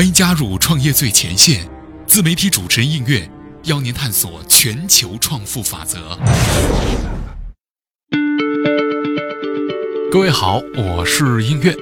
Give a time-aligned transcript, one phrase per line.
[0.00, 1.68] 欢迎加入创业最前线，
[2.06, 3.30] 自媒体主持人应月
[3.64, 6.18] 邀您探索全球创富法则。
[10.10, 11.76] 各位好，我是应月。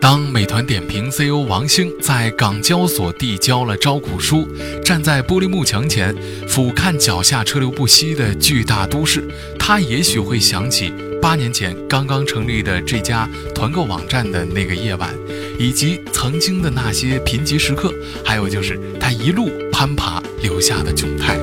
[0.00, 4.48] 当美团点评 CEO 王兴在港交所递交了招股书，
[4.82, 6.16] 站在玻璃幕墙前
[6.48, 9.22] 俯瞰脚下车流不息的巨大都市，
[9.58, 10.90] 他也许会想起
[11.20, 15.14] 八年前刚刚成立的这家团购网站的那个夜晚，
[15.58, 17.92] 以及曾经的那些贫瘠时刻，
[18.24, 21.38] 还有就是他一路攀爬留下的窘态。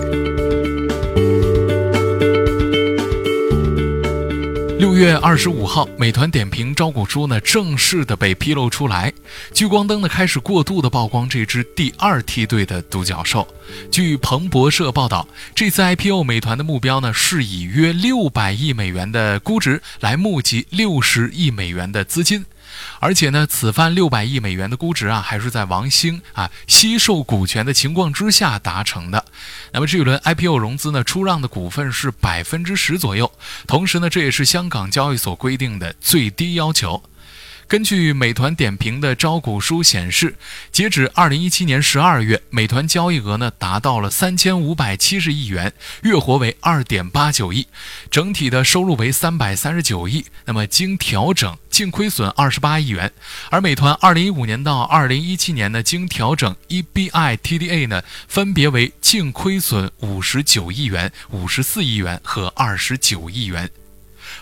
[4.88, 9.12] 六月二十五号，美团点评招股书呢正式的被披露出来，
[9.54, 13.46] 聚光灯呢开始过度的曝光这只第二梯队的独角兽。
[13.92, 22.46] 据彭博社报道，这次 IPO 美团的目标呢是以约六百亿美元的估值来募集六十亿美元的资金。
[23.00, 29.26] 而且呢，此番六百亿美元的估值啊，还是在王兴啊惜售股权的情况之下达成的。
[29.72, 33.32] 那么这一轮 IPO 融资呢，出让的股份是百分之十左右，
[33.68, 37.04] 同时呢，这也是香港交易所规定的最低要求。
[37.68, 40.36] 根据美团点评的招股书显示，
[40.72, 45.74] 截止二零一七年十二月，美团交易额呢达到了三千五百七十亿元，
[46.04, 47.68] 月活为二点八九亿，
[48.10, 50.26] 整体的收入为三百三十九亿。
[50.46, 53.12] 那么经调整净亏损二十八亿元。
[53.50, 63.70] 而美团二零一五年到二零一七年呢，经调整 EBITDA 呢，分别为净亏损五十九亿元、五十四亿元和二十九亿元。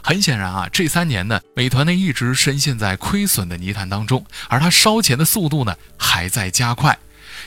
[0.05, 6.99] 很显然啊，这三年呢，美团呢一直深陷在亏损的泥潭当中，而它烧钱的速度呢还在加快。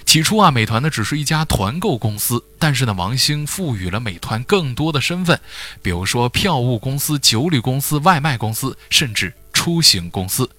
[0.05, 5.39] 起初啊，美团呢只是一家团购公司，但是呢，王兴赋予了美团更多的身份，
[5.83, 10.51] 比如说票务公司、酒旅公司、外卖公司，甚至出行公司。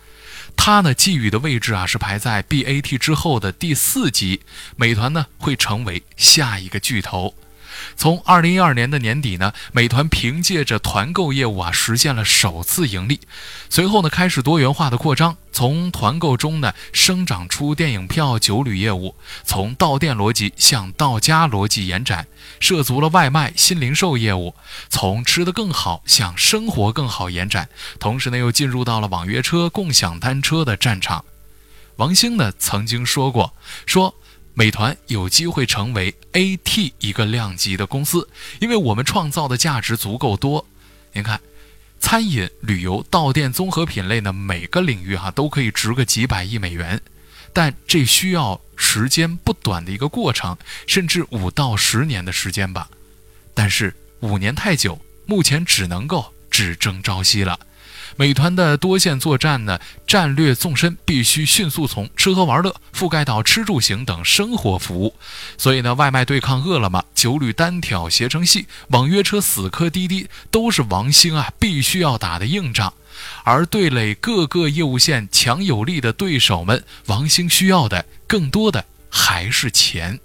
[0.56, 4.40] 它呢寄予的位置啊是排在 BAT 之后的第四级，
[4.78, 7.36] 美团呢会成为下一个巨头。
[7.96, 13.20] 从二零一二年的年底呢，美团凭借着团购业务啊，实现了首次盈利。
[13.70, 22.28] 随后呢，开始多元化的扩张，从团购中呢，生长出电影票、酒旅业务，从到店逻辑向到家逻辑延展，
[22.60, 24.56] 涉足了外卖、新零售业务，
[24.90, 27.70] 从吃得更好向生活更好延展。
[28.00, 31.26] 同时呢，又进入到了网约车、共享单车的战场。
[31.98, 33.54] 王兴呢曾经说过，
[33.86, 34.16] 说。
[34.54, 38.28] 美团有机会成为 AT 一个量级的公司，
[38.60, 40.66] 因为我们创造的价值足够多。
[41.14, 41.40] 您看，
[42.00, 47.02] 餐饮、旅游、到店综合品类呢，每个领域哈都可以值个几百亿美元，
[47.54, 52.90] 但这需要时间不短的一个过程，甚至五到十年的时间吧。
[53.54, 57.60] 但是五年太久，目前只能够只争朝夕了。
[58.20, 65.16] 美团的多线作战呢，战略纵深必须迅速从吃喝玩乐覆盖到吃住行等生活服务。
[65.58, 72.94] 所以呢，外卖对抗饿了么，酒旅单挑携程系，网约车死磕滴滴，都是王兴啊必须要打的硬仗。
[73.46, 80.20] 而对垒各个业务线强有力的对手们，王兴需要的更多的还是钱。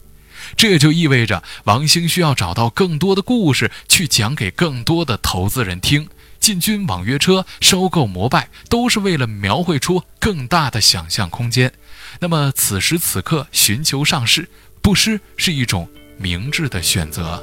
[0.56, 6.08] 这就意味着王兴需要找到更多的故事去讲给更多的投资人听。
[6.44, 11.72] 进军网约车、收购摩拜，都是为了描绘出更大的想象空间。
[12.20, 14.46] 那么此时此刻寻求上市，
[14.82, 15.88] 不失是一种
[16.18, 17.42] 明智的选择。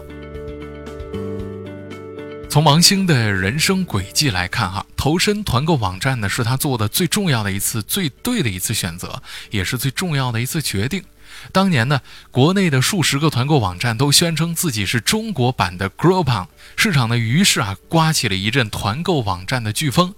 [2.52, 11.02] 从王兴的人生轨迹来看，哈，投身团购网站呢，是他做的最重要的一次、最对的一次选择，也是最重要的一次决定。
[11.54, 20.14] 当年呢，国内的数十个团购网站都宣称自己是中国版的 Groupon，市场呢于是啊刮起了一阵团购网站的飓风。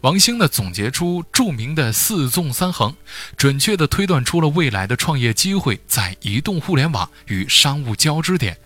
[0.00, 2.96] 王兴呢总结出著名的四纵三横，
[3.36, 8.58] 准确地推断出了未来的创业机会在移动互联网与商务交织点。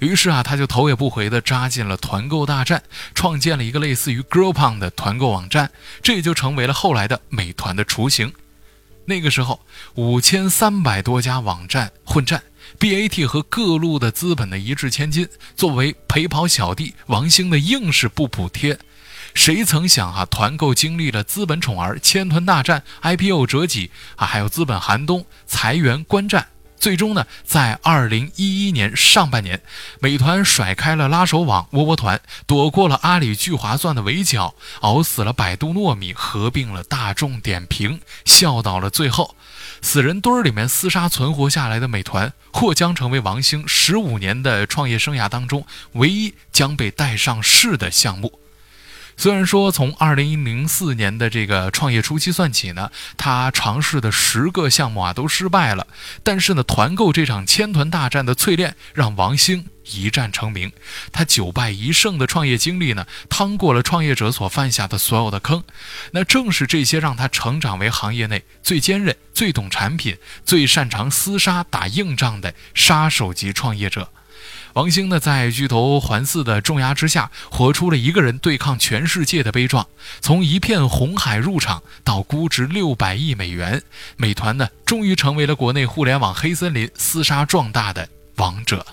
[0.00, 2.82] 于是啊，他就头也不回地扎进了团购大战，
[3.14, 5.70] 创建了一个类似于 gropon 的团购网站，
[6.02, 8.32] 这也就成为了后来的美团的雏形。
[9.04, 9.60] 那个时候，
[9.94, 12.40] 五千三百多家网站混战
[12.78, 15.28] ，BAT 和各路的资本的一掷千金。
[15.56, 18.78] 作为陪跑小弟，王兴的硬是不补贴。
[19.34, 26.46] 谁曾想啊，团购经历了资本宠儿千团大战、IPO 折戟啊，还有资本寒冬、裁员观战。
[26.82, 29.62] 最终呢，在二零一一年上半年，
[30.00, 39.36] 美团甩开了拉手网窝窝团，躲过了阿里聚划算的围剿，熬死了百度糯米，合并了大众点评，笑到了最后，
[39.80, 48.41] 死人堆儿里面厮杀存活下来的美团，或将成为王兴十五年的创业生涯当中唯一将被带上市的项目。
[49.16, 55.86] 虽然说从二零零四年的这个创业初期算起呢，他尝试的十个项目啊都失败了，
[56.22, 60.72] 但是呢，团购这场千团大战的淬炼让王兴一战成名。
[61.12, 65.62] 他九败一胜的创业经历呢，趟过了创业者所犯下的所有的坑。
[66.12, 74.10] 那正是这些让他成长为行业内最坚韧、最懂产品、最擅长厮杀打硬仗的杀手级创业者。
[74.74, 79.86] 王兴呢，在巨头环伺的重压之下，活出了一个人对抗全世界的悲壮。
[80.20, 83.82] 从一片红海入场到估值六百亿美元，
[84.16, 88.84] 美团呢，终于成为了国内互联网黑森林厮杀壮大的王者。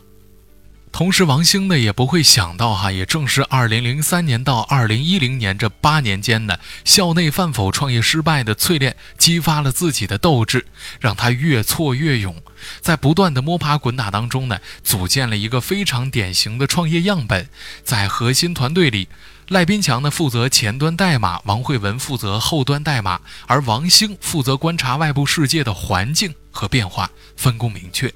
[0.91, 10.65] 同时，王兴呢也不会想到哈，也正是二零零三年到二零一零年这八年间呢，校内饭否创业失败的淬炼，激发了自己的斗志，
[10.99, 12.35] 让他越挫越勇，
[12.81, 17.47] 在不断的摸爬滚打当中呢，组建了一个非常典型的创业样本。
[17.83, 19.07] 在核心团队里，
[19.47, 28.11] 赖斌强呢负责前端代码，王慧文负责后端代码，而王兴负责观察外部世界的环境和变化，分工明确。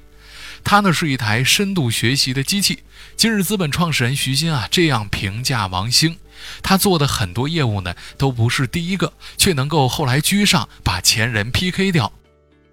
[0.64, 2.80] 他呢是一台深度学习的机器。
[3.16, 6.16] 今日资本创始人徐新啊这样评价王兴：
[6.62, 12.12] 他做的很多业务呢都不是第一个，却能够后来居上，把前人 PK 掉。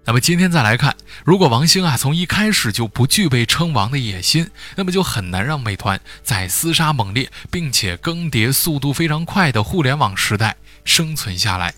[0.04, 11.72] 那么今天再来看，如果王兴啊从一开始就不具备称王的野心，那么就很难让美团在厮杀猛烈并且更迭速度非常快的互联网时代生存下来。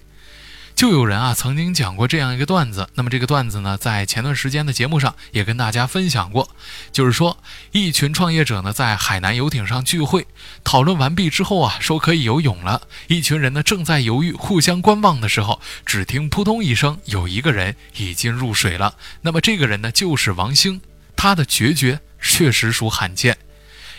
[0.75, 6.51] 就有人啊曾经讲过这样一个段子，那么这个段子呢，在前段时间的节目上也跟大家分享过，
[6.91, 7.39] 就是说
[7.71, 10.27] 一群创业者呢在海南游艇上聚会，
[10.65, 12.83] 讨论完毕之后啊，说可以游泳了。
[13.07, 18.97] 一群人呢正在犹豫、互相观望的时候，只听扑通一声，有一个人已经入水了。
[19.23, 20.81] 那么这个人呢就是王兴，
[21.15, 23.39] 他的决绝确实属罕见。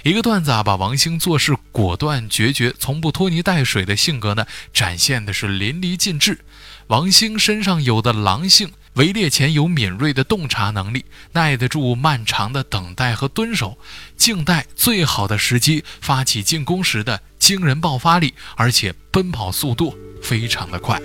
[0.03, 6.41] 一个段子啊，把王兴做事果断决绝、从不拖泥带水的性格呢，展现的是淋漓尽致。
[6.87, 13.75] 王兴身上有的狼性，围猎前有敏锐的洞察能力，耐得住漫长的等待和蹲守，
[14.15, 21.01] 静待最好的时机发起进攻时的惊人爆发力，而且奔跑速度非常的快。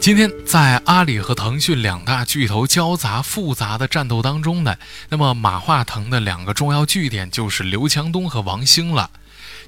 [0.00, 4.74] 今天在阿里和腾讯两大巨头交杂复杂的战斗当中呢，
[5.08, 9.08] 那么马化腾的两个重要据点就是刘强东和王兴了。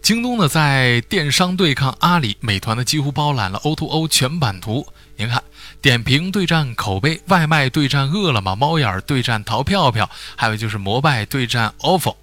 [0.03, 4.87] 京东呢在电商对抗阿里，美团呢几乎包揽了 O2O 全版图。
[5.17, 5.43] 您看，
[5.83, 12.15] 点评对战口碑，外卖对战饿了么，猫眼对战淘票票，还有就是摩拜对战 ofo。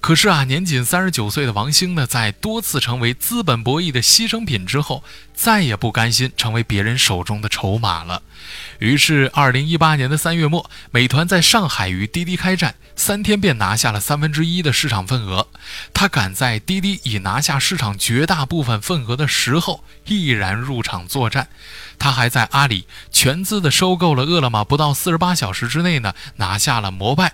[0.00, 5.02] 可是啊，年仅三十九岁的王兴呢，在多次成为资本博弈的牺牲品之后，
[5.34, 8.22] 再也不甘心成为别人手中的筹码了。
[8.78, 15.48] 于是，二零一八年的三月末，美团在上海与滴滴开战，三天便拿下了三分之一的市场份额。
[15.92, 21.48] 他赶在滴滴已拿下市场绝大部分份额的时候，毅然入场作战。
[21.98, 27.32] 他还在阿里全资的收购了饿了么，不到四十八小时之内呢，拿下了摩拜。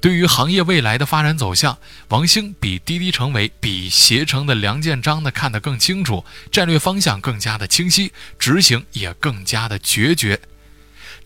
[0.00, 1.78] 对于行业未来的发展走向，
[2.08, 10.40] 王兴比滴滴成为比携程的梁建章呢看得更清楚，战略方向更加的清晰，执行也更加的决绝。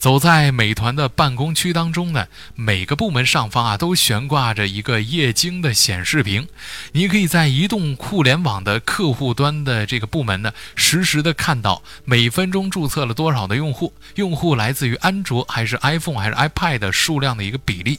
[0.00, 6.48] 走在美团的办公区当中呢，每个部门上方啊都悬挂着一个液晶的显示屏，
[6.92, 17.98] 你可以在移动互联网的客户端的这个部门呢，实时的看到每分钟注册了多少的用户，用户来自于安卓还是 iPhone 还是 iPad 数量的一个比例，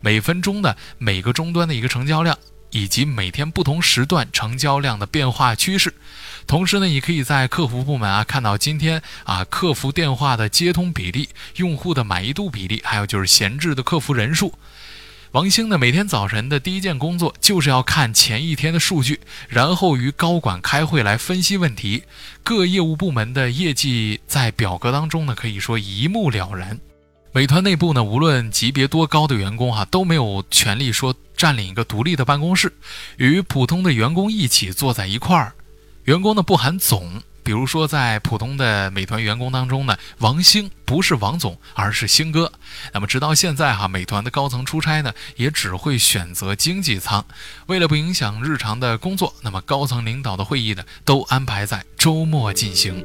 [0.00, 2.36] 每分钟的每个终端的一个成交量。
[2.70, 5.94] 以及每天不同时段成交量的变化趋势，
[6.46, 14.52] 同时呢，你可以在客服部门啊看到今天啊客服电话的接通比例、用户的满意度比例，还有就是闲置的客服人数。
[15.32, 22.04] 王兴呢，每天早晨的第一件工作就是要看前一天的数据，然后与高管开会来分析问题。
[22.42, 26.78] 各业务部门的业绩在表格当中呢，可以说一目了然。
[27.32, 32.72] 美团内部呢，无论级别多高的员工哈，都没有权利说占领一个独立的办公室，
[33.18, 35.52] 与普通的员工一起坐在一块儿。
[36.04, 42.52] 员工呢不含总，比如说在普通的美团员工当中呢，王兴不是王总，而是兴哥。
[42.92, 47.24] 那么直到现在哈，美团的高层出差呢，也只会选择经济舱。
[47.66, 53.04] 为了不影响日常的工作，那么高层领导的会议呢，都安排在周末进行。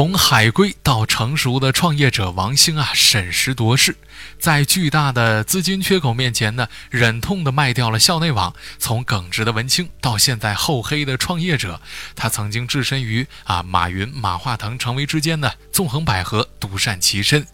[0.00, 3.94] 从海归到成熟的创业者王兴啊，审时度势，
[4.38, 8.54] 在巨大的资金缺口面前呢，忍痛的卖掉了校内网。
[8.78, 11.82] 从耿直的文青到现在厚黑的创业者，
[12.16, 17.46] 他曾经置身于啊马云、马化腾成为之间的纵横捭阖，独善其身。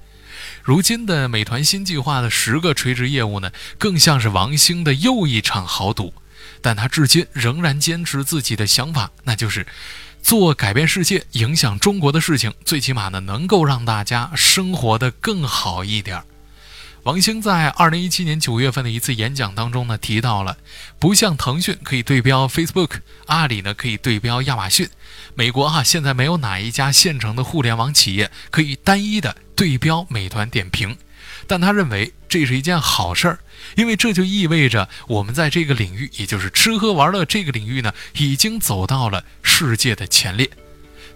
[0.63, 6.15] 如今的美团新计划的十个垂直业务呢，更像是王兴的又一场豪赌。
[6.63, 9.67] 但他至今仍然坚持自己的想法，那就是
[10.27, 16.21] 做改变世界、影响中国的事情，最起码呢，能够让大家生活的更好一点。
[17.05, 20.59] 王兴在二零一七年九月份的一次演讲当中呢，提到了，
[20.99, 24.89] 不像腾讯可以对标 Facebook，阿里呢可以对标亚马逊，
[25.37, 30.97] 美国哈现在没有哪一家现成的互联网企业可以单一的对标美团点评，
[31.47, 33.39] 但他认为这是一件好事儿，
[33.77, 40.49] 因为这就意味着我们在这个领域，也就是吃喝玩乐这个领域呢，已经走到了世界的前列。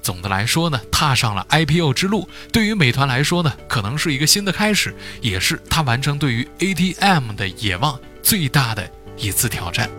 [0.02, 9.90] 总的来说呢，踏上了 IPO 之路，对于美团来说呢，可能是一个新的开始，也是他完成对于 ATM 的野望最大的一次挑战。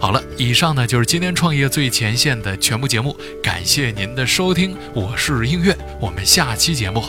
[0.00, 7.04] 好了，以上呢就是今天创业最前线的全部节目，感谢您的收听，我是映月，我们下期节目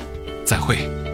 [0.48, 1.07] 再会。